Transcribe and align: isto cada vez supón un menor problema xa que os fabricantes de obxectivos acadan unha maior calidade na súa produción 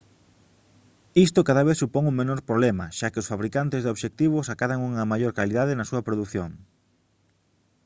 isto 1.25 1.47
cada 1.49 1.65
vez 1.67 1.77
supón 1.81 2.03
un 2.11 2.19
menor 2.21 2.39
problema 2.49 2.85
xa 2.97 3.07
que 3.11 3.21
os 3.21 3.29
fabricantes 3.31 3.81
de 3.81 3.91
obxectivos 3.93 4.51
acadan 4.53 4.85
unha 4.89 5.09
maior 5.11 5.31
calidade 5.39 5.73
na 5.77 5.89
súa 5.89 6.05
produción 6.07 6.51